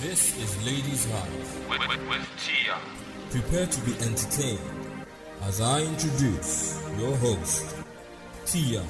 [0.00, 1.68] This is Ladies Hive.
[1.68, 2.78] with, with, with Tia.
[3.30, 4.60] Prepare to be entertained
[5.42, 7.74] as I introduce your host,
[8.46, 8.84] Tia.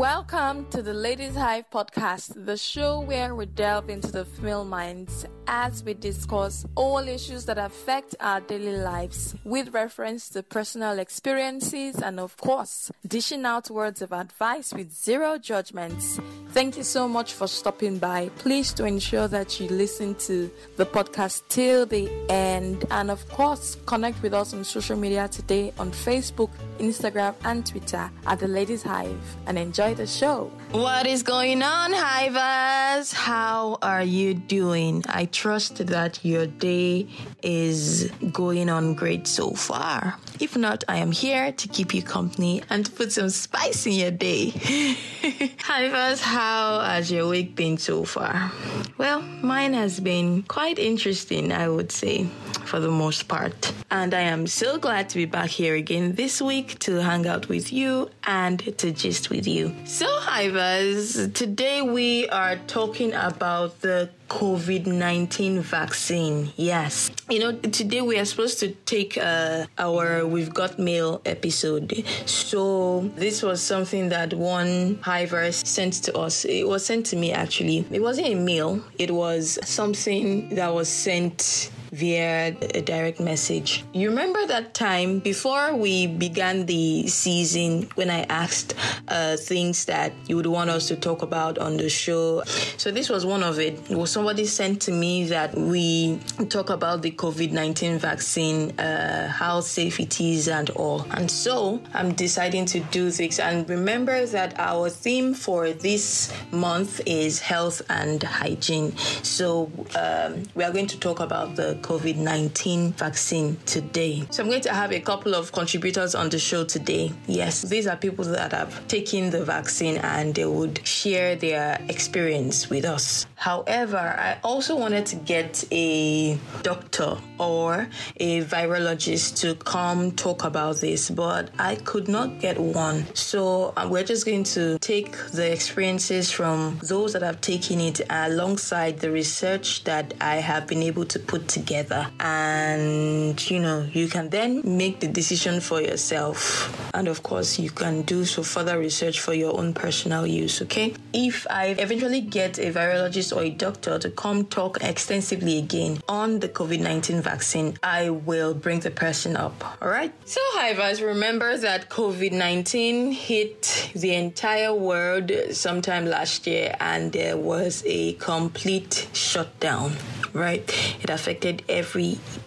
[0.00, 5.26] Welcome to the Ladies Hive podcast, the show where we delve into the female minds
[5.46, 11.96] as we discuss all issues that affect our daily lives with reference to personal experiences
[11.96, 16.18] and, of course, dishing out words of advice with zero judgments.
[16.52, 18.30] Thank you so much for stopping by.
[18.38, 23.76] Please to ensure that you listen to the podcast till the end and, of course,
[23.84, 28.82] connect with us on social media today on Facebook, Instagram, and Twitter at the Ladies
[28.82, 30.50] Hive and enjoy the show.
[30.72, 33.12] What is going on, Hivers?
[33.12, 35.02] How are you doing?
[35.08, 37.08] I trust that your day
[37.42, 40.16] is going on great so far.
[40.38, 43.94] If not, I am here to keep you company and to put some spice in
[43.94, 44.50] your day.
[45.58, 48.52] Hivers, how has your week been so far?
[48.96, 52.26] Well, mine has been quite interesting, I would say,
[52.64, 53.72] for the most part.
[53.90, 57.48] And I am so glad to be back here again this week to hang out
[57.48, 59.74] with you and to gist with you.
[59.84, 66.52] So, hi, Hivers, today we are talking about the COVID 19 vaccine.
[66.56, 67.10] Yes.
[67.28, 72.04] You know, today we are supposed to take uh, our We've Got Mail episode.
[72.26, 76.44] So, this was something that one Hivers sent to us.
[76.44, 77.84] It was sent to me actually.
[77.90, 83.84] It wasn't a mail, it was something that was sent via a direct message.
[83.92, 88.74] You remember that time before we began the season when I asked
[89.08, 92.42] uh, things that you would want us to talk about on the show?
[92.76, 93.90] So, this was one of it.
[93.90, 96.18] It was somebody sent to me that we
[96.48, 101.06] talk about the COVID 19 vaccine, uh, how safe it is, and all.
[101.10, 103.38] And so, I'm deciding to do this.
[103.38, 108.96] And remember that our theme for this month is health and hygiene.
[109.22, 114.26] So, um, we are going to talk about the COVID 19 vaccine today.
[114.30, 117.12] So, I'm going to have a couple of contributors on the show today.
[117.26, 122.70] Yes, these are people that have taken the vaccine and they would share their experience
[122.70, 123.26] with us.
[123.34, 130.76] However, I also wanted to get a doctor or a virologist to come talk about
[130.76, 133.06] this, but I could not get one.
[133.14, 138.00] So, uh, we're just going to take the experiences from those that have taken it
[138.10, 141.69] alongside the research that I have been able to put together.
[141.70, 146.90] And, you know, you can then make the decision for yourself.
[146.94, 150.94] And of course, you can do so further research for your own personal use, okay?
[151.12, 156.40] If I eventually get a virologist or a doctor to come talk extensively again on
[156.40, 160.12] the COVID 19 vaccine, I will bring the person up, all right?
[160.24, 167.36] So, Hivers, remember that COVID 19 hit the entire world sometime last year and there
[167.36, 169.92] was a complete shutdown
[170.32, 170.96] right?
[171.02, 171.62] It affected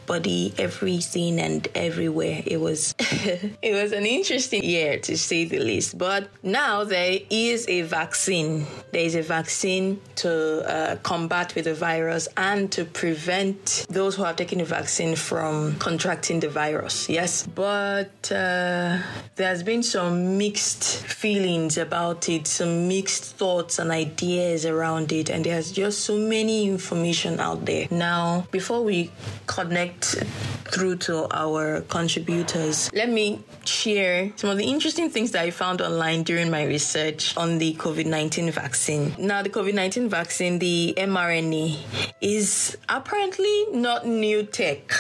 [0.04, 2.44] everybody, everything, and everywhere.
[2.46, 5.98] It was it was an interesting year to say the least.
[5.98, 8.66] But now there is a vaccine.
[8.92, 14.24] There is a vaccine to uh, combat with the virus and to prevent those who
[14.24, 17.08] have taken the vaccine from contracting the virus.
[17.08, 19.00] Yes, but uh,
[19.36, 25.46] there's been some mixed feelings about it, some mixed thoughts and ideas around it, and
[25.46, 27.88] there's just so many information out there.
[27.90, 29.10] Now, before we
[29.48, 35.52] connect through to our contributors, let me share some of the interesting things that I
[35.52, 39.16] found online during my research on the COVID 19 vaccine.
[39.18, 41.78] Now, the COVID 19 vaccine, the mRNA,
[42.22, 44.92] is apparently not new tech.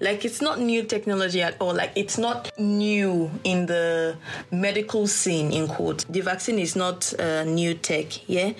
[0.00, 1.74] Like, it's not new technology at all.
[1.74, 4.16] Like, it's not new in the
[4.50, 6.04] medical scene, in quote.
[6.08, 8.52] The vaccine is not uh, new tech, yeah?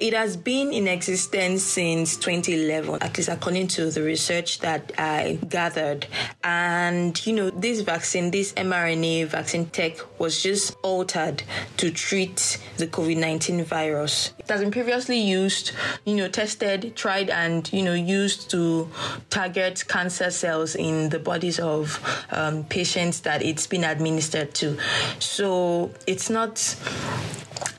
[0.00, 5.38] It has been in existence since 2011, at least according to the research that I
[5.48, 6.06] gathered.
[6.44, 11.42] And, you know, this vaccine, this mRNA vaccine tech was just altered
[11.78, 14.32] to treat the COVID 19 virus.
[14.38, 15.72] It has been previously used,
[16.04, 18.88] you know, tested, tried, and, you know, used to
[19.30, 24.78] target cancer cells in the bodies of um, patients that it's been administered to.
[25.18, 26.76] So it's not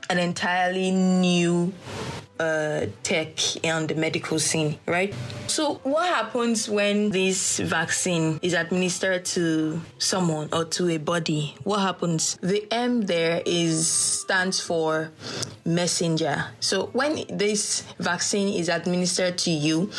[0.10, 1.74] an entirely new
[2.40, 5.14] uh, tech and the medical scene, right?
[5.48, 11.56] So, what happens when this vaccine is administered to someone or to a body?
[11.64, 12.38] What happens?
[12.42, 15.12] The M there is stands for
[15.66, 16.46] messenger.
[16.60, 19.92] So when this vaccine is administered to you,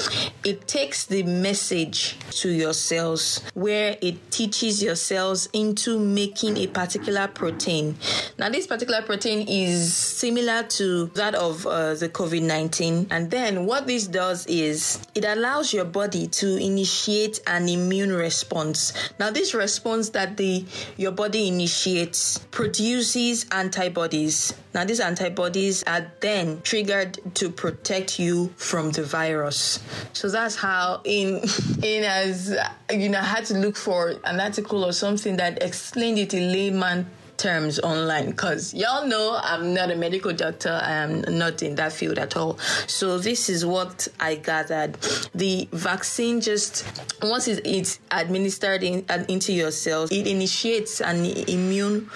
[0.45, 6.67] it takes the message to your cells where it teaches your cells into making a
[6.67, 7.97] particular protein.
[8.39, 13.09] Now, this particular protein is similar to that of uh, the COVID 19.
[13.11, 18.93] And then what this does is it allows your body to initiate an immune response.
[19.19, 20.65] Now, this response that the
[20.97, 24.55] your body initiates produces antibodies.
[24.75, 29.81] Now, these antibodies are then triggered to protect you from the virus.
[30.13, 31.43] So that's how, in
[31.83, 32.57] in as
[32.93, 36.53] you know, I had to look for an article or something that explained it in
[36.53, 37.07] layman
[37.39, 40.79] terms online because y'all know I'm not a medical doctor.
[40.83, 42.59] I am not in that field at all.
[42.87, 44.95] So this is what I gathered.
[45.35, 46.85] The vaccine just
[47.23, 52.11] once it's administered in, into your cells, it initiates an immune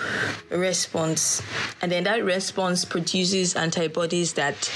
[0.50, 1.42] response,
[1.80, 4.70] and then that response produces antibodies that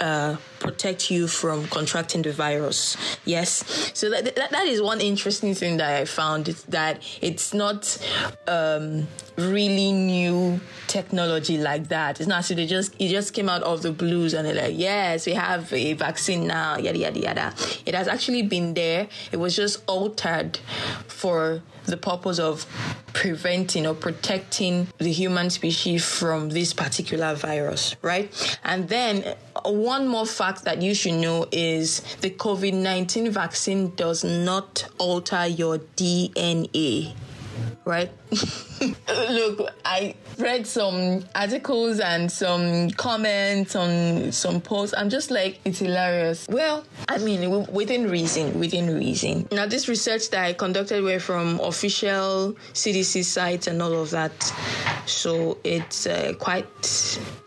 [0.00, 2.96] uh, protect you from contracting the virus.
[3.24, 3.90] Yes.
[3.94, 7.98] So that, that, that is one interesting thing that I found is that it's not
[8.46, 12.20] um, really new technology like that.
[12.20, 14.78] It's not so they just it just came out of the blues and they're like,
[14.78, 17.54] yes, we have a vaccine now, yada yada yada.
[17.84, 19.08] It has actually been there.
[19.32, 20.58] It was just altered
[21.08, 22.66] for the purpose of
[23.12, 28.58] preventing or protecting the human species from this particular virus, right?
[28.64, 33.94] And then uh, one more fact that you should know is the COVID 19 vaccine
[33.94, 37.14] does not alter your DNA
[37.84, 38.10] right?
[39.30, 44.94] Look, I read some articles and some comments on some posts.
[44.96, 46.48] I'm just like, it's hilarious.
[46.48, 49.48] Well, I mean, within reason, within reason.
[49.52, 54.32] Now, this research that I conducted were from official CDC sites and all of that.
[55.06, 56.66] So it's uh, quite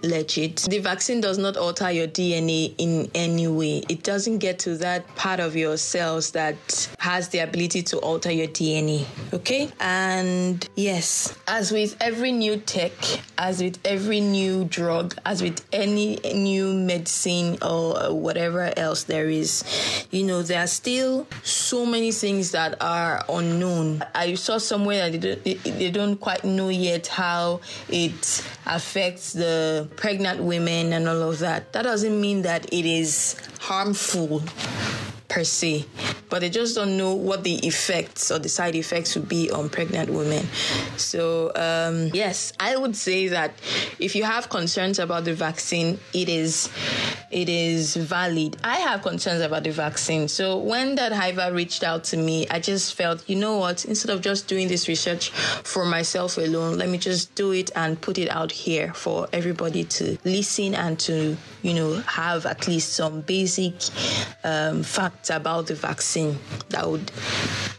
[0.03, 0.57] legit.
[0.69, 3.83] The vaccine does not alter your DNA in any way.
[3.89, 6.55] It doesn't get to that part of your cells that
[6.99, 9.05] has the ability to alter your DNA.
[9.33, 9.69] Okay?
[9.79, 12.92] And yes, as with every new tech,
[13.38, 19.30] as with every new drug, as with any new medicine or uh, whatever else there
[19.30, 19.63] is,
[20.12, 24.04] you know, there are still so many things that are unknown.
[24.13, 29.88] I saw somewhere that they don't, they don't quite know yet how it affects the
[29.95, 31.74] pregnant women and all of that.
[31.74, 34.44] That doesn't mean that it is harmful
[35.27, 35.86] per se,
[36.30, 39.69] but they just don't know what the effects or the side effects would be on
[39.69, 40.45] pregnant women.
[40.98, 43.51] So, um, yes, I would say that
[44.00, 46.69] if you have concerns about the vaccine, it is
[47.31, 48.56] it is valid.
[48.63, 50.27] I have concerns about the vaccine.
[50.27, 54.12] So when that Hiver reached out to me, I just felt, you know what, instead
[54.12, 58.18] of just doing this research for myself alone, let me just do it and put
[58.18, 63.21] it out here for everybody to listen and to, you know, have at least some
[63.21, 63.74] basic
[64.44, 66.38] um, facts about the vaccine
[66.69, 67.12] that would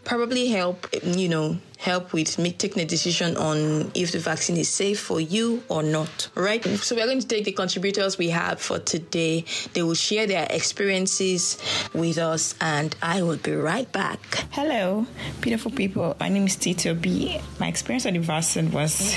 [0.05, 4.69] probably help, you know, help with make, taking a decision on if the vaccine is
[4.69, 6.29] safe for you or not.
[6.35, 6.65] Right.
[6.65, 9.45] So we're going to take the contributors we have for today.
[9.75, 11.59] They will share their experiences
[11.93, 14.21] with us, and I will be right back.
[14.51, 15.07] Hello,
[15.41, 16.17] beautiful people.
[16.19, 17.41] My name is Tito B.
[17.61, 19.15] My experience with the vaccine was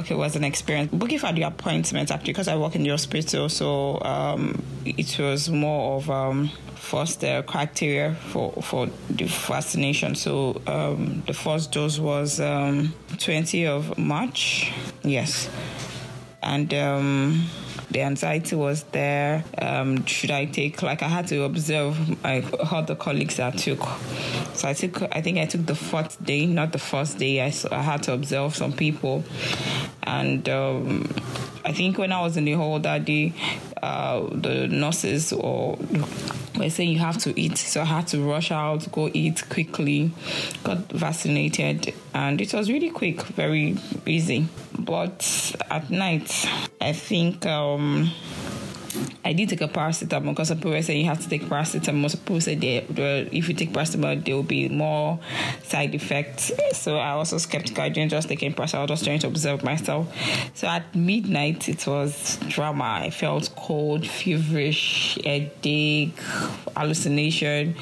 [0.00, 0.90] okay, was an experience.
[0.92, 5.48] Booking for the appointment actually because I work in the hospital, so um, it was
[5.50, 10.14] more of um, first uh, criteria for for the vaccination.
[10.14, 14.72] So um, the first dose was um, 20 of March.
[15.02, 15.48] Yes,
[16.42, 16.72] and.
[16.74, 17.48] Um,
[17.90, 19.44] the anxiety was there.
[19.58, 23.80] Um, should I take, like, I had to observe my the colleagues that took.
[24.54, 27.42] So I took, I think I took the fourth day, not the first day.
[27.42, 29.24] I, I had to observe some people.
[30.04, 31.10] And um,
[31.64, 33.32] I think when I was in the hall that day,
[33.82, 35.78] uh, the nurses or
[36.56, 37.58] were saying you have to eat.
[37.58, 40.10] So I had to rush out, go eat quickly,
[40.64, 44.48] got vaccinated, and it was really quick, very easy.
[44.78, 46.48] But at night,
[46.80, 47.46] I think.
[47.46, 48.10] Um,
[49.24, 52.10] I did take a paracetamol because some people saying you have to take paracetamol.
[52.10, 52.78] Some people said they,
[53.32, 55.20] if you take paracetamol, there will be more
[55.62, 56.50] side effects.
[56.72, 57.84] So I also skeptical.
[57.84, 58.74] I didn't just take paracetamol.
[58.74, 60.12] I was just trying to observe myself.
[60.54, 63.00] So at midnight, it was drama.
[63.02, 66.18] I felt cold, feverish, headache,
[66.76, 67.76] hallucination.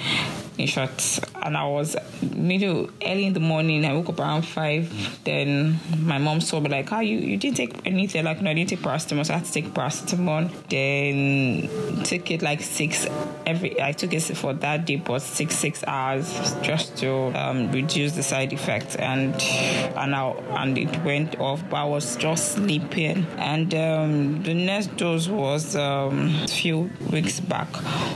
[0.59, 3.85] In short, and I was middle early in the morning.
[3.85, 4.93] I woke up around five.
[5.23, 8.51] Then my mom saw me like, "How oh, you you didn't take anything?" Like, no,
[8.51, 9.25] I didn't take paracetamol.
[9.25, 10.51] So I had to take paracetamol.
[10.69, 13.07] Then took it like six
[13.47, 13.81] every.
[13.81, 16.27] I took it for that day, but six six hours
[16.61, 21.63] just to um, reduce the side effects, and and I, and it went off.
[21.71, 27.39] But I was just sleeping, and um, the next dose was um, a few weeks
[27.39, 27.69] back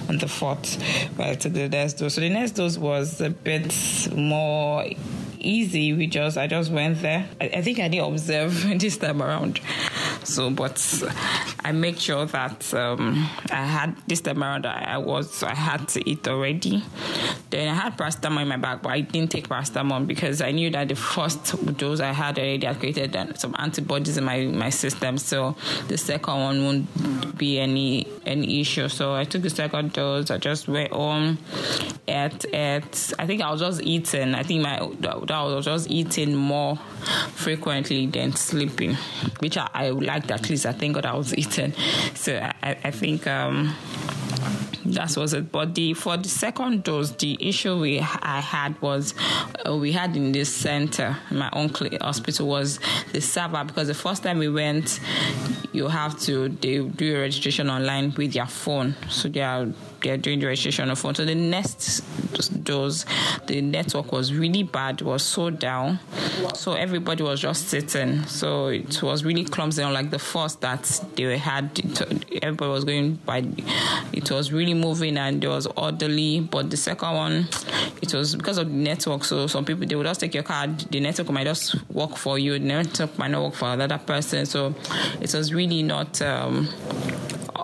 [0.09, 0.83] on the fourth.
[1.17, 2.15] Where I took the next dose.
[2.15, 3.75] So the next dose was a bit
[4.15, 4.85] more
[5.39, 5.93] easy.
[5.93, 7.29] We just I just went there.
[7.41, 9.61] I, I think I didn't observe this time around.
[10.25, 11.03] So, but
[11.65, 14.67] I make sure that um, I had this time around.
[14.67, 16.85] I, I was I had to eat already.
[17.53, 20.71] Then I had paracetamol in my bag, but I didn't take paracetamol because I knew
[20.71, 25.19] that the first dose I had already had created some antibodies in my, my system.
[25.19, 25.55] So
[25.87, 28.89] the second one won't be any any issue.
[28.89, 30.31] So I took the second dose.
[30.31, 31.37] I just went home,
[32.09, 33.13] ate, ate.
[33.19, 34.35] I think I was just eating.
[34.35, 36.77] I think my that I was just eating more
[37.35, 38.95] frequently than sleeping,
[39.41, 40.65] which I, I liked at least.
[40.65, 41.75] I think what I was eating.
[42.15, 43.75] So I, I think um,
[44.85, 45.53] that was it.
[45.53, 49.15] But the for the second dose, the issue we I had was
[49.67, 51.71] uh, we had in this center, my own
[52.01, 52.79] hospital was
[53.13, 55.01] the server because the first time we went,
[55.73, 58.95] you have to they do your registration online with your phone.
[59.09, 59.69] So they are
[60.03, 61.15] they're doing the registration on phone.
[61.15, 62.01] So the next
[62.65, 63.05] dose,
[63.47, 65.99] the network was really bad, was so down.
[66.55, 68.25] So everybody was just sitting.
[68.25, 69.83] So it was really clumsy.
[69.83, 71.81] On like the first that they had,
[72.43, 73.45] everybody was going by,
[74.13, 76.41] it was really moving and it was orderly.
[76.41, 77.49] But the second one,
[78.01, 79.25] it was because of the network.
[79.25, 82.39] So some people, they would just take your card, the network might just work for
[82.39, 84.47] you, the network might not work for another person.
[84.47, 84.75] So
[85.21, 86.21] it was really not.
[86.23, 86.69] Um,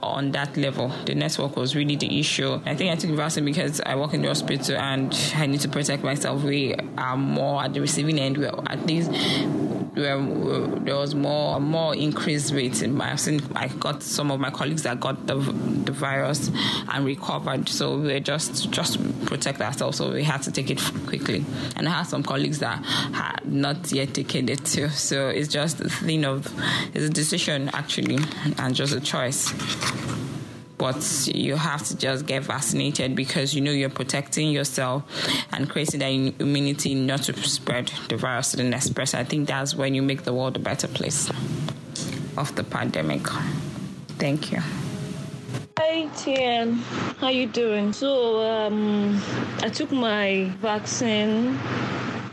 [0.03, 0.93] on that level.
[1.07, 2.61] The network was really the issue.
[2.65, 5.69] I think I took vaccine because I work in the hospital and I need to
[5.69, 6.43] protect myself.
[6.43, 8.39] We are more at the receiving end.
[8.39, 9.11] We're at least
[9.95, 10.19] where
[10.81, 12.83] there was more more increased rate.
[12.83, 16.51] I've seen I got some of my colleagues that got the the virus
[16.89, 17.69] and recovered.
[17.69, 19.99] So we just just protect ourselves.
[19.99, 21.45] So we had to take it quickly.
[21.77, 24.89] And I had some colleagues that had not yet taken it too.
[24.89, 26.47] So it's just a thing of
[26.95, 28.19] it's a decision actually
[28.59, 29.53] and just a choice
[30.79, 35.03] but you have to just get vaccinated because you know you're protecting yourself
[35.53, 39.21] and creating that immunity not to spread the virus to the next person.
[39.21, 41.29] I think that's when you make the world a better place
[42.37, 43.27] of the pandemic.
[44.19, 44.61] Thank you.
[45.79, 46.75] Hi Tian,
[47.21, 47.93] how you doing?
[47.93, 49.21] So um,
[49.61, 51.59] I took my vaccine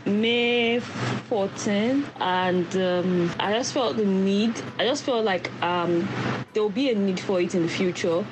[0.06, 4.54] May 14, and um, I just felt the need.
[4.78, 6.08] I just felt like um,
[6.52, 8.24] there will be a need for it in the future,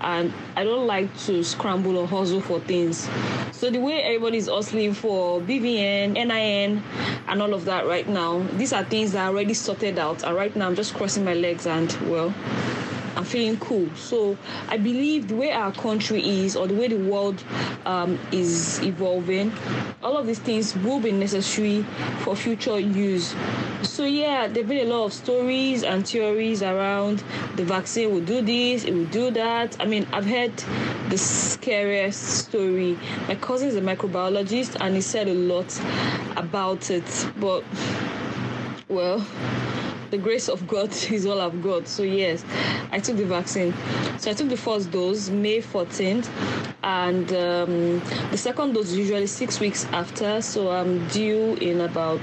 [0.00, 3.08] and I don't like to scramble or hustle for things.
[3.52, 6.82] So the way everybody is hustling for BVN, NIN,
[7.26, 10.22] and all of that right now, these are things that are already sorted out.
[10.22, 12.32] And right now, I'm just crossing my legs and well.
[13.18, 13.88] I'm feeling cool.
[13.96, 17.42] So I believe the way our country is, or the way the world
[17.84, 19.52] um, is evolving,
[20.04, 21.82] all of these things will be necessary
[22.20, 23.34] for future use.
[23.82, 27.24] So yeah, there've been a lot of stories and theories around
[27.56, 29.76] the vaccine will do this, it will do that.
[29.80, 30.56] I mean, I've heard
[31.10, 32.96] the scariest story.
[33.26, 35.76] My cousin is a microbiologist and he said a lot
[36.36, 37.64] about it, but
[38.88, 39.26] well
[40.10, 41.88] the grace of God is all I've got.
[41.88, 42.44] So yes,
[42.90, 43.74] I took the vaccine.
[44.18, 46.28] So I took the first dose May 14th,
[46.82, 48.00] and um,
[48.30, 50.40] the second dose usually six weeks after.
[50.42, 52.20] So I'm due in about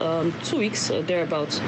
[0.00, 1.60] um, two weeks or thereabouts.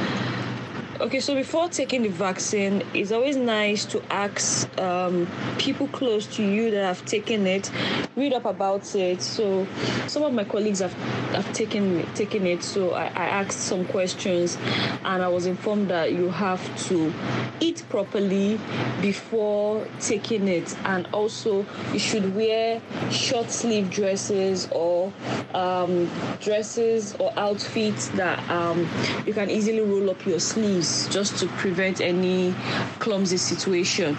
[0.99, 6.43] Okay, so before taking the vaccine, it's always nice to ask um, people close to
[6.43, 7.71] you that have taken it,
[8.17, 9.21] read up about it.
[9.21, 9.67] So,
[10.07, 10.95] some of my colleagues have,
[11.35, 14.57] have taken taken it, so I, I asked some questions,
[15.05, 17.12] and I was informed that you have to
[17.61, 18.59] eat properly
[19.03, 25.12] before taking it, and also you should wear short sleeve dresses or
[25.53, 26.11] um,
[26.41, 28.88] dresses or outfits that um,
[29.26, 32.55] you can easily roll up your sleeves just to prevent any
[32.99, 34.16] clumsy situation.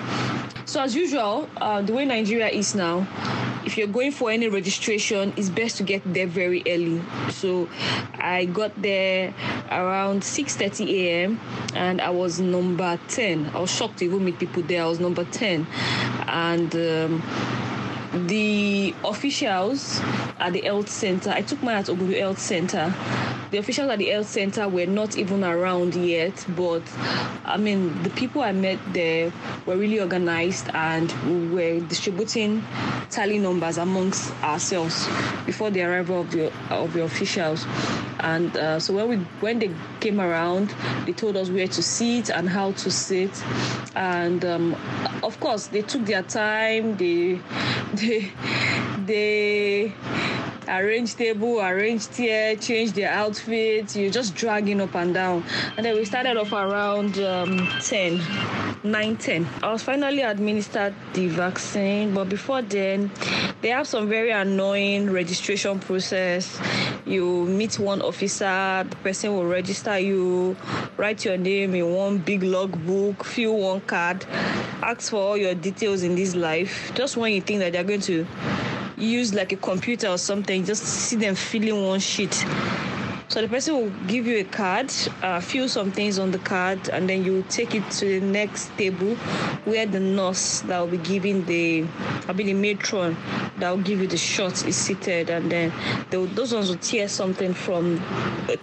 [0.65, 3.07] So, as usual, uh, the way Nigeria is now,
[3.65, 7.01] if you're going for any registration, it's best to get there very early.
[7.31, 7.69] So,
[8.15, 9.33] I got there
[9.71, 11.39] around 6:30 a.m.
[11.73, 13.51] and I was number 10.
[13.55, 14.83] I was shocked to even meet people there.
[14.83, 15.65] I was number 10,
[16.27, 16.75] and.
[16.75, 17.23] Um,
[18.17, 19.99] the officials
[20.39, 22.93] at the health center, I took mine at Ogudu Health Center
[23.51, 26.45] the officials at the health center were not even around yet.
[26.55, 26.83] But
[27.45, 29.31] I mean, the people I met there
[29.65, 32.63] were really organized and we were distributing
[33.09, 35.07] tally numbers amongst ourselves
[35.45, 37.65] before the arrival of the of the officials.
[38.19, 39.71] And uh, so when we when they
[40.01, 40.73] came around,
[41.05, 43.31] they told us where to sit and how to sit.
[43.95, 44.75] And um,
[45.23, 46.97] of course, they took their time.
[46.97, 47.39] They
[47.93, 48.06] they
[49.05, 49.93] they
[50.67, 53.95] arrange table, arrange chair, change their outfits.
[53.95, 55.43] You're just dragging up and down.
[55.77, 58.21] And then we started off around um, 10,
[58.83, 59.47] 9, 10.
[59.63, 63.11] I was finally administered the vaccine, but before then,
[63.61, 66.59] they have some very annoying registration process.
[67.05, 70.55] You meet one officer, the person will register you,
[70.97, 74.25] write your name in one big logbook, fill one card,
[74.83, 76.91] ask for all your details in this life.
[76.95, 78.27] Just when you think that they're going to
[78.97, 82.45] use like a computer or something, just see them filling one sheet.
[83.29, 86.89] So the person will give you a card, uh, fill some things on the card,
[86.89, 89.15] and then you take it to the next table
[89.65, 91.85] where the nurse that will be giving the,
[92.27, 93.17] I mean the matron
[93.57, 95.73] that will give you the shot is seated, and then
[96.11, 98.01] will, those ones will tear something from,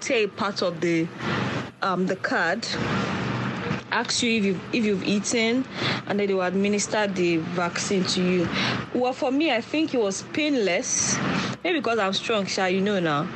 [0.01, 1.07] tear part of the,
[1.83, 2.67] um, the card
[3.95, 5.65] ask you if you've, if you've eaten
[6.07, 8.49] and then they will administer the vaccine to you.
[8.95, 11.17] Well, for me, I think it was painless.
[11.63, 13.29] Maybe because I'm strong, Sha, you know now.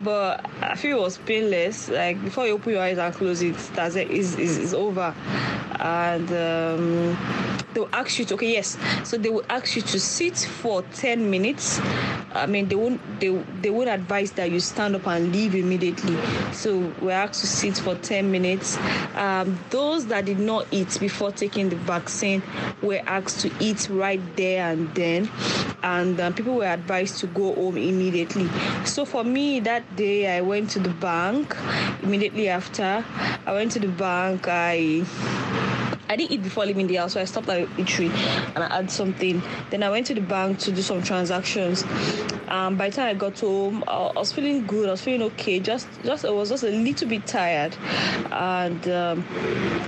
[0.00, 1.88] But I feel it was painless.
[1.88, 5.14] Like before you open your eyes and close it, that's it, is is over.
[5.80, 7.16] And um,
[7.74, 8.78] they'll ask you to okay, yes.
[9.04, 11.80] So they will ask you to sit for 10 minutes.
[12.36, 13.28] I mean, they won't they
[13.62, 16.16] they won't advise that you stand up and leave immediately.
[16.52, 18.78] So we're asked to sit for 10 minutes.
[19.14, 22.42] Um, those that did not eat before taking the vaccine
[22.82, 25.30] were asked to eat right there and then,
[25.82, 28.48] and um, people were advised to go home immediately.
[28.84, 31.56] So for me, that day I went to the bank
[32.02, 33.04] immediately after.
[33.46, 34.46] I went to the bank.
[34.48, 35.04] I
[36.08, 38.10] I didn't eat before leaving the house, so I stopped at a eatery
[38.54, 39.42] and I had something.
[39.70, 41.84] Then I went to the bank to do some transactions.
[42.48, 44.88] Um, by the time I got home, I, was feeling good.
[44.88, 45.58] I was feeling okay.
[45.58, 47.76] Just, just I was just a little bit tired,
[48.30, 49.24] and um,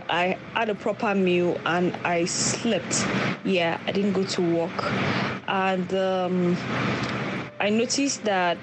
[0.09, 3.07] I had a proper meal and I slept.
[3.45, 4.93] Yeah, I didn't go to work,
[5.47, 5.95] and.
[5.95, 6.57] Um,
[7.61, 8.59] I noticed that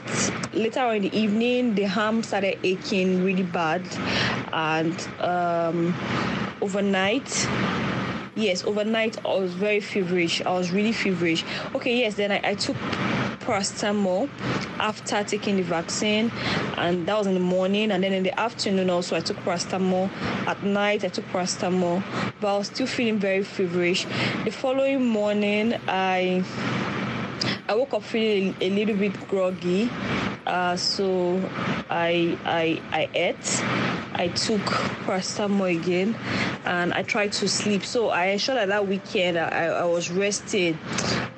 [0.53, 3.81] later on in the evening, the arm started aching really bad,
[4.53, 5.93] and um,
[6.61, 7.47] overnight
[8.35, 10.41] yes overnight i was very feverish.
[10.41, 11.43] I was really feverish.
[11.73, 12.75] Okay yes then i, I took
[13.45, 14.29] paracetamol
[14.79, 16.31] after taking the vaccine.
[16.77, 17.91] And that was in the morning.
[17.91, 20.09] And then in the afternoon also i took paracetamol.
[20.47, 22.03] At night i took paracetamol.
[22.41, 24.05] But i was still feeling very feverish.
[24.43, 26.43] The following morning i
[27.67, 29.89] I woke up feeling a little bit groggy,
[30.45, 31.41] uh, so
[31.89, 33.63] I I I ate.
[34.17, 34.61] I took
[35.05, 36.15] paracetamol again,
[36.65, 37.83] and I tried to sleep.
[37.83, 40.77] So I ensured that that weekend I, I was rested.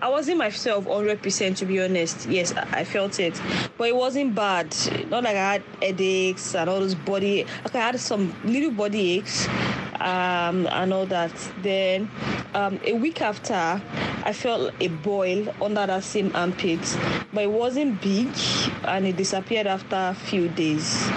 [0.02, 2.28] I wasn't myself 100% to be honest.
[2.28, 3.42] Yes, I felt it,
[3.78, 4.76] but it wasn't bad.
[5.10, 7.46] Not like I had headaches and all those body.
[7.66, 9.48] Okay, I had some little body aches
[10.00, 11.32] um, and all that.
[11.62, 12.10] Then
[12.54, 13.82] um, a week after,
[14.24, 16.80] I felt a boil under that same armpit,
[17.34, 18.30] but it wasn't big
[18.84, 21.10] and it disappeared after a few days.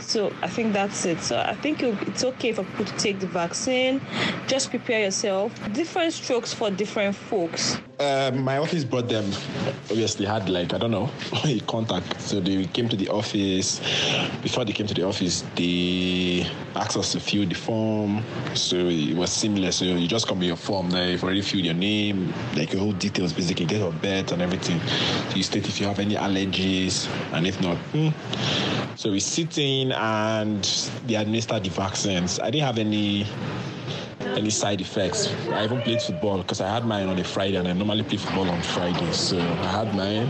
[0.00, 1.20] So I think that's it.
[1.20, 4.00] So I think it's okay for people to take the vaccine.
[4.46, 5.52] Just prepare yourself.
[5.72, 7.78] Different strokes for different folks.
[8.02, 9.24] Uh, my office brought them.
[9.88, 11.08] Obviously, had like I don't know
[11.44, 12.20] a contact.
[12.20, 13.78] So they came to the office.
[14.42, 18.24] Before they came to the office, they asked us to fill the form.
[18.54, 19.70] So it was similar.
[19.70, 20.88] So you just come with your form.
[20.88, 24.42] Now you've already filled your name, like your whole details, basically, get your bed and
[24.42, 24.80] everything.
[25.30, 28.08] So you state if you have any allergies, and if not, hmm.
[28.96, 30.64] so we sit in and
[31.06, 32.40] they administered the vaccines.
[32.40, 33.28] I didn't have any
[34.36, 35.32] any side effects.
[35.50, 38.18] I even played football because I had mine on a Friday and I normally play
[38.18, 39.16] football on Fridays.
[39.16, 40.28] So I had mine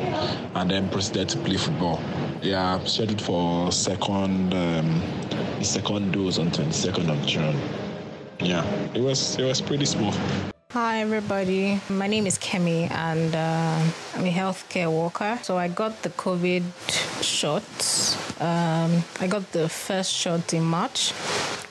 [0.55, 2.01] and then proceeded to play football.
[2.43, 5.03] Yeah, I'm scheduled for second um,
[5.59, 7.57] the second dose on 22nd of June.
[8.41, 10.17] Yeah, it was it was pretty smooth.
[10.73, 11.81] Hi, everybody.
[11.91, 13.79] My name is Kemi, and uh,
[14.15, 15.39] I'm a healthcare worker.
[15.43, 16.65] So I got the COVID
[17.23, 17.63] shot.
[18.41, 21.13] Um, I got the first shot in March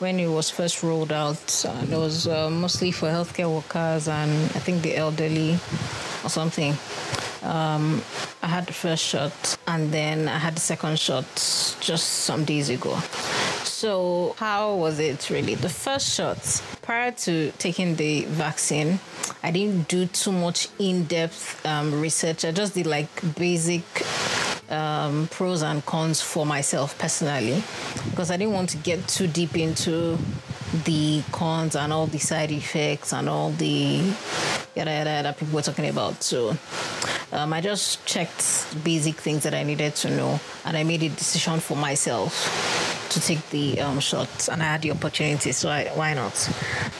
[0.01, 1.65] when it was first rolled out.
[1.65, 5.53] And it was uh, mostly for healthcare workers and I think the elderly
[6.23, 6.75] or something.
[7.43, 8.01] Um,
[8.43, 11.25] I had the first shot, and then I had the second shot
[11.79, 12.95] just some days ago.
[13.63, 15.55] So, how was it really?
[15.55, 16.37] The first shot,
[16.83, 18.99] prior to taking the vaccine,
[19.41, 22.45] I didn't do too much in depth um, research.
[22.45, 23.83] I just did like basic
[24.71, 27.63] um, pros and cons for myself personally
[28.09, 30.17] because I didn't want to get too deep into
[30.85, 34.13] the cons and all the side effects and all the
[34.75, 36.23] yada yada yada people were talking about.
[36.23, 36.55] So
[37.33, 41.09] um, I just checked basic things that I needed to know and I made a
[41.09, 45.85] decision for myself to take the um, shot and I had the opportunity, so I,
[45.95, 46.49] why not?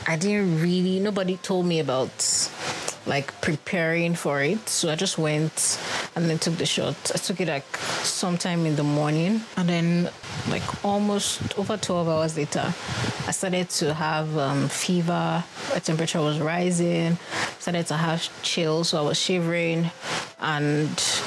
[0.06, 2.10] I didn't really, nobody told me about
[3.06, 4.68] like preparing for it.
[4.68, 5.80] So I just went
[6.14, 6.96] and then took the shot.
[7.14, 10.10] I took it like sometime in the morning and then
[10.48, 12.74] like almost over 12 hours later,
[13.26, 15.44] I started to have um, fever.
[15.72, 17.18] My temperature was rising.
[17.58, 19.90] Started to have chills, so I was shivering
[20.40, 21.22] and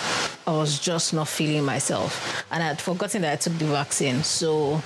[0.47, 2.45] I was just not feeling myself.
[2.51, 4.21] And I had forgotten that I took the vaccine.
[4.23, 4.81] So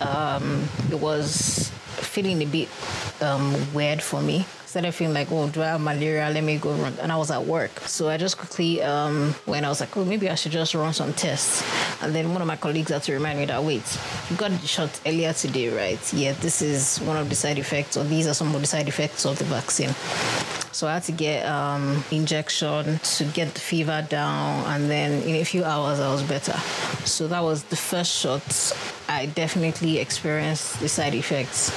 [0.00, 2.68] um, it was feeling a bit
[3.22, 6.30] um, weird for me started feeling like, oh, do I have malaria?
[6.32, 6.94] Let me go run.
[7.02, 7.72] And I was at work.
[7.80, 10.92] So I just quickly, um, when I was like, oh, maybe I should just run
[10.92, 11.64] some tests.
[12.00, 13.82] And then one of my colleagues had to remind me that, wait,
[14.30, 16.12] you got the shot earlier today, right?
[16.12, 18.86] Yeah, this is one of the side effects, or these are some of the side
[18.86, 19.90] effects of the vaccine.
[20.72, 25.34] So I had to get um, injection to get the fever down, and then in
[25.34, 26.56] a few hours I was better.
[27.04, 28.72] So that was the first shot.
[29.08, 31.72] I definitely experienced the side effects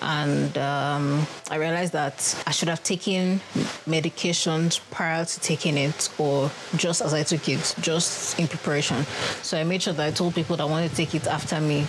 [0.00, 3.40] and um, I realized that I should have taken
[3.86, 9.04] medications prior to taking it or just as I took it, just in preparation.
[9.42, 11.86] So I made sure that I told people that wanted to take it after me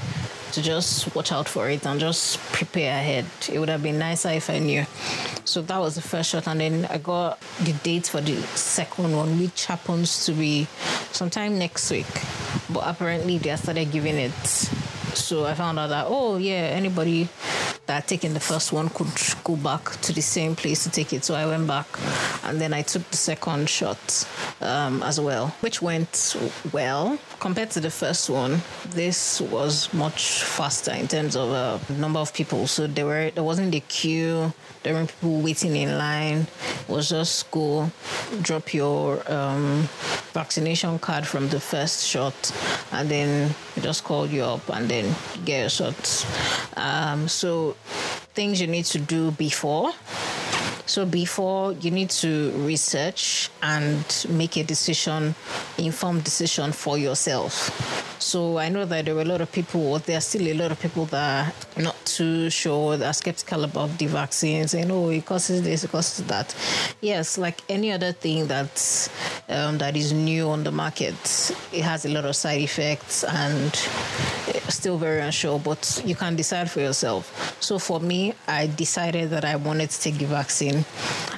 [0.54, 3.26] to just watch out for it and just prepare ahead.
[3.52, 4.86] It would have been nicer if I knew.
[5.46, 9.16] So that was the first shot, and then I got the date for the second
[9.16, 10.68] one, which happens to be
[11.12, 12.08] sometime next week.
[12.70, 14.32] But apparently, they started giving it.
[15.14, 17.30] So I found out that, oh, yeah, anybody
[17.88, 19.08] that taking the first one could
[19.44, 21.24] go back to the same place to take it.
[21.24, 21.88] So I went back
[22.44, 24.28] and then I took the second shot
[24.62, 26.36] um, as well, which went
[26.72, 28.62] well compared to the first one.
[28.90, 32.68] This was much faster in terms of uh, number of people.
[32.68, 34.54] So there were there wasn't a queue.
[34.84, 36.48] There weren't people waiting in line.
[36.82, 37.90] It was just go
[38.42, 39.88] drop your um,
[40.34, 42.36] vaccination card from the first shot,
[42.92, 46.26] and then just call you up and then get your shots.
[46.78, 47.76] Um, so
[48.34, 49.94] things you need to do before.
[50.88, 55.36] So before you need to research and make a decision,
[55.78, 58.16] informed decision for yourself.
[58.20, 60.54] So I know that there were a lot of people, or there are still a
[60.54, 64.90] lot of people that are not too sure, that are skeptical about the vaccine, saying,
[64.90, 66.56] "Oh, it causes this, it causes that."
[67.02, 69.10] Yes, like any other thing that
[69.50, 71.16] um, that is new on the market,
[71.72, 73.72] it has a lot of side effects and
[74.68, 75.60] still very unsure.
[75.60, 77.56] But you can decide for yourself.
[77.60, 80.77] So for me, I decided that I wanted to take the vaccine,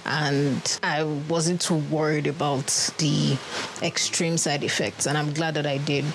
[0.05, 3.37] and I wasn't too worried about the
[3.81, 6.05] extreme side effects, and I'm glad that I did.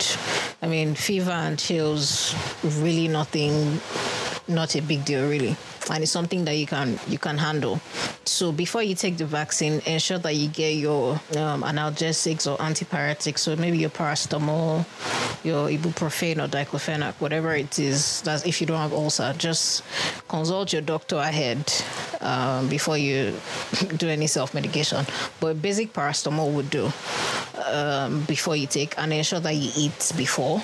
[0.62, 2.34] I mean, fever and chills,
[2.64, 3.80] really nothing,
[4.48, 5.56] not a big deal, really
[5.90, 7.80] and it's something that you can you can handle.
[8.24, 13.38] So before you take the vaccine, ensure that you get your um, analgesics or antipyretics.
[13.38, 14.84] So maybe your paracetamol,
[15.44, 18.22] your ibuprofen or diclofenac, whatever it is.
[18.22, 19.82] That's if you don't have ulcer, just
[20.28, 21.72] consult your doctor ahead
[22.20, 23.34] um, before you
[23.96, 25.04] do any self medication.
[25.40, 26.92] But basic paracetamol would do
[27.74, 30.62] um, before you take, and ensure that you eat before.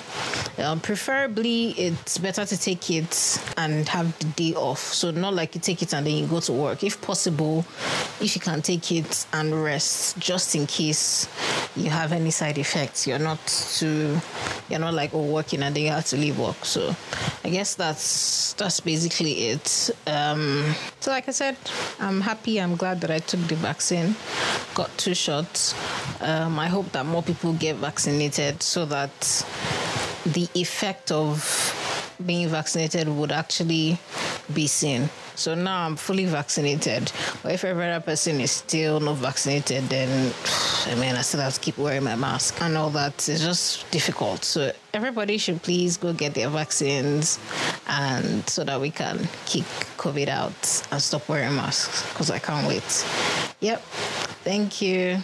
[0.59, 4.79] Um, preferably, it's better to take it and have the day off.
[4.79, 6.85] So not like you take it and then you go to work.
[6.85, 7.65] If possible,
[8.21, 11.29] if you can take it and rest, just in case
[11.77, 14.19] you have any side effects, you're not too,
[14.69, 16.65] you're not like oh working and then you have to leave work.
[16.65, 16.95] So
[17.45, 19.91] I guess that's that's basically it.
[20.07, 21.57] Um, so like I said,
[21.99, 22.61] I'm happy.
[22.61, 24.15] I'm glad that I took the vaccine,
[24.75, 25.75] got two shots.
[26.21, 29.45] Um, I hope that more people get vaccinated so that
[30.25, 31.77] the effect of
[32.25, 33.99] being vaccinated would actually
[34.53, 35.09] be seen.
[35.35, 37.11] So now I'm fully vaccinated.
[37.43, 40.35] But if every other person is still not vaccinated, then
[40.87, 43.27] I mean, I still have to keep wearing my mask and all that.
[43.27, 44.45] It's just difficult.
[44.45, 47.39] So everybody should please go get their vaccines,
[47.89, 49.65] and so that we can kick
[49.97, 52.03] COVID out and stop wearing masks.
[52.11, 53.07] Because I can't wait.
[53.61, 53.81] Yep.
[54.45, 55.23] Thank you.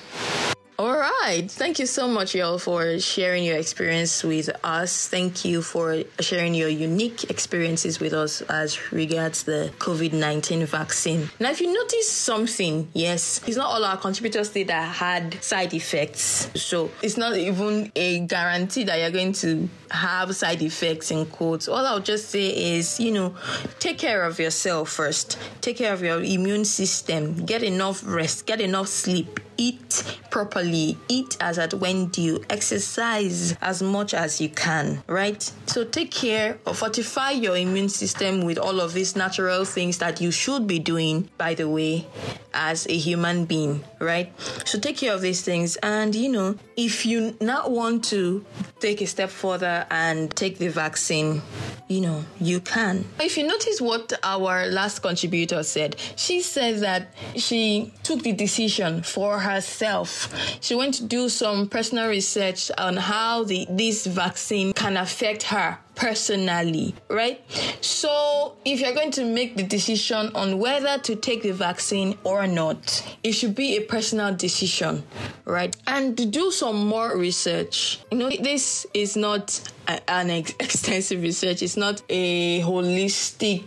[1.26, 1.50] Right.
[1.50, 5.08] Thank you so much, y'all, for sharing your experience with us.
[5.08, 11.28] Thank you for sharing your unique experiences with us as regards the COVID 19 vaccine.
[11.40, 15.74] Now, if you notice something, yes, it's not all our contributors did that had side
[15.74, 16.48] effects.
[16.54, 21.66] So it's not even a guarantee that you're going to have side effects in quotes.
[21.66, 23.34] All I'll just say is, you know,
[23.80, 25.38] take care of yourself first.
[25.60, 27.44] Take care of your immune system.
[27.44, 28.46] Get enough rest.
[28.46, 34.48] Get enough sleep eat properly, eat as at when due, exercise as much as you
[34.48, 35.42] can, right?
[35.66, 40.20] So take care or fortify your immune system with all of these natural things that
[40.20, 42.06] you should be doing, by the way,
[42.52, 44.32] as a human being, right?
[44.64, 45.76] So take care of these things.
[45.76, 48.44] And, you know, if you not want to
[48.80, 51.42] take a step further and take the vaccine,
[51.88, 53.04] you know, you can.
[53.20, 59.02] If you notice what our last contributor said, she said that she took the decision
[59.02, 60.34] for herself.
[60.60, 65.78] She went to do some personal research on how the this vaccine can affect her
[65.94, 67.40] personally, right?
[67.80, 72.46] So, if you're going to make the decision on whether to take the vaccine or
[72.46, 75.02] not, it should be a personal decision,
[75.44, 75.74] right?
[75.86, 78.00] And do some more research.
[78.10, 81.62] You know, this is not an ex- extensive research.
[81.62, 83.64] It's not a holistic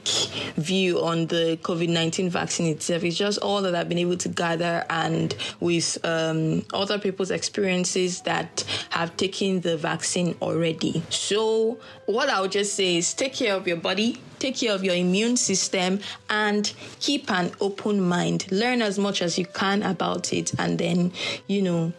[0.55, 3.03] view on the COVID 19 vaccine itself.
[3.03, 8.21] It's just all that I've been able to gather and with um, other people's experiences
[8.21, 11.03] that have taken the vaccine already.
[11.09, 14.83] So, what I would just say is take care of your body, take care of
[14.83, 18.51] your immune system, and keep an open mind.
[18.51, 21.11] Learn as much as you can about it, and then,
[21.47, 21.93] you know,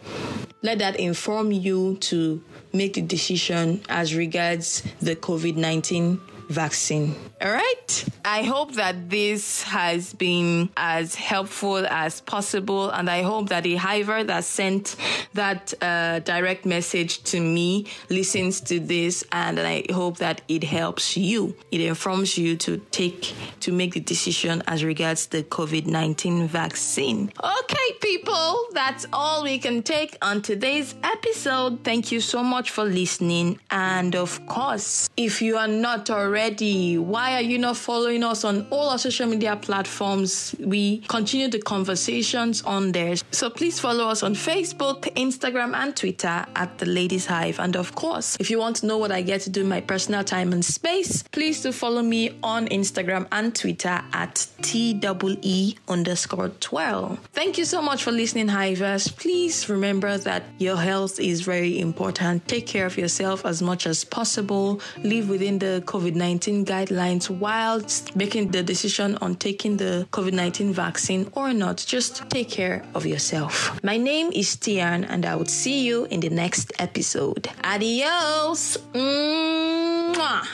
[0.61, 2.41] let that inform you to
[2.73, 6.19] make the decision as regards the COVID 19
[6.51, 7.15] vaccine.
[7.41, 8.05] All right.
[8.23, 13.75] I hope that this has been as helpful as possible, and I hope that the
[13.75, 14.95] hiver that sent
[15.33, 21.17] that uh, direct message to me listens to this, and I hope that it helps
[21.17, 21.55] you.
[21.71, 27.31] It informs you to take to make the decision as regards the COVID nineteen vaccine.
[27.43, 31.83] Okay, people, that's all we can take on today's episode.
[31.83, 36.40] Thank you so much for listening, and of course, if you are not already,
[36.97, 40.55] why are you not following us on all our social media platforms?
[40.59, 43.15] We continue the conversations on there.
[43.31, 47.59] So please follow us on Facebook, Instagram, and Twitter at The Ladies Hive.
[47.59, 49.81] And of course, if you want to know what I get to do in my
[49.81, 54.99] personal time and space, please do follow me on Instagram and Twitter at TEE
[55.87, 57.19] underscore 12.
[57.33, 59.15] Thank you so much for listening, Hivers.
[59.15, 62.47] Please remember that your health is very important.
[62.47, 64.81] Take care of yourself as much as possible.
[65.03, 70.71] Live within the COVID 19 guidelines whilst making the decision on taking the COVID 19
[70.71, 71.77] vaccine or not.
[71.77, 73.81] Just take care of yourself.
[73.83, 77.49] My name is Tian, and I would see you in the next episode.
[77.63, 78.77] Adios.
[78.93, 80.51] Mwah.